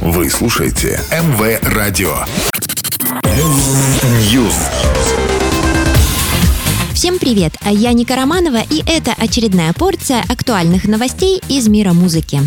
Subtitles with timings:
[0.00, 2.24] Вы слушаете МВ Радио.
[4.32, 4.54] News.
[6.94, 7.52] Всем привет!
[7.66, 12.40] Я Ника Романова, и это очередная порция актуальных новостей из мира музыки.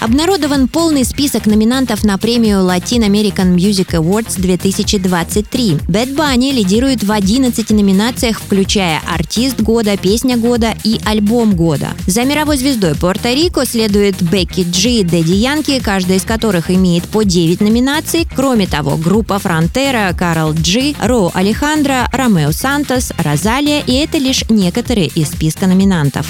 [0.00, 5.72] Обнародован полный список номинантов на премию Latin American Music Awards 2023.
[5.88, 11.88] Bad Bunny лидирует в 11 номинациях, включая «Артист года», «Песня года» и «Альбом года».
[12.06, 17.22] За мировой звездой Пуэрто-Рико следует Бекки Джи и Дэдди Янки, каждая из которых имеет по
[17.22, 18.26] 9 номинаций.
[18.34, 25.08] Кроме того, группа Фронтера, Карл Джи, Ро Алехандро, Ромео Сантос, Розалия и это лишь некоторые
[25.08, 26.26] из списка номинантов.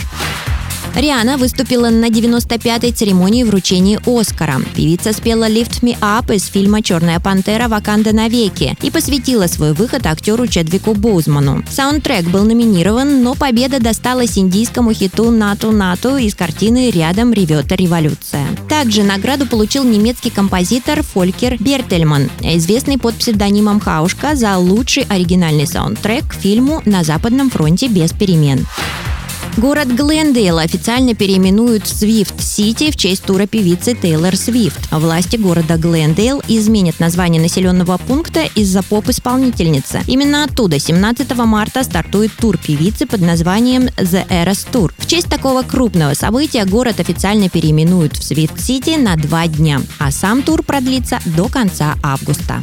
[0.95, 4.61] Риана выступила на 95-й церемонии вручения Оскара.
[4.75, 7.69] Певица спела «Lift Me Up» из фильма «Черная пантера.
[7.69, 11.63] Ваканда навеки» и посвятила свой выход актеру Чедвику Боузману.
[11.71, 18.47] Саундтрек был номинирован, но победа досталась индийскому хиту «Нату Нату» из картины «Рядом ревет революция».
[18.69, 26.29] Также награду получил немецкий композитор Фолькер Бертельман, известный под псевдонимом Хаушка за лучший оригинальный саундтрек
[26.29, 28.66] к фильму «На Западном фронте без перемен».
[29.61, 34.91] Город Глендейл официально переименуют Свифт-Сити в честь тура певицы Тейлор Свифт.
[34.91, 40.01] Власти города Глендейл изменят название населенного пункта из-за поп-исполнительницы.
[40.07, 44.93] Именно оттуда 17 марта стартует тур певицы под названием The Eras Tour.
[44.97, 50.43] В честь такого крупного события город официально переименуют в Свифт-Сити на два дня, а сам
[50.43, 52.63] тур продлится до конца августа.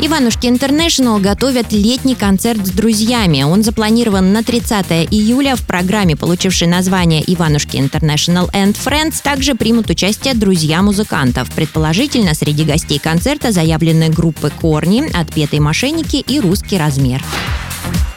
[0.00, 3.42] Иванушки International готовят летний концерт с друзьями.
[3.42, 5.56] Он запланирован на 30 июля.
[5.56, 11.50] В программе, получившей название Иванушки International and Friends, также примут участие друзья музыкантов.
[11.50, 17.24] Предположительно, среди гостей концерта заявлены группы Корни, Отпетые мошенники и Русский размер.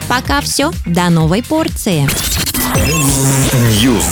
[0.08, 0.72] Пока все.
[0.86, 2.08] До новой порции.
[3.82, 4.06] News.